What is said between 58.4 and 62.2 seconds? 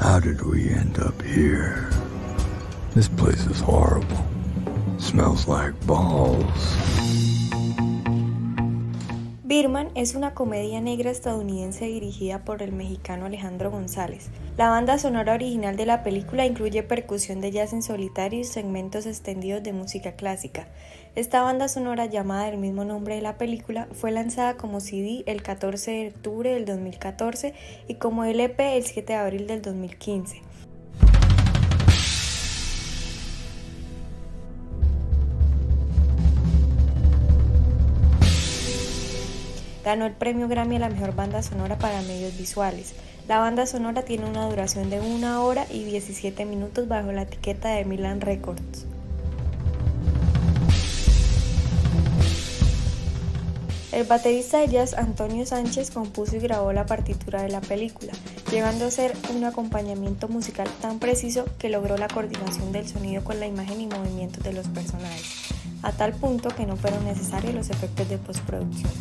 llegando a ser un acompañamiento musical tan preciso que logró la